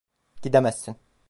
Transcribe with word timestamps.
Gidemezsin. 0.41 0.95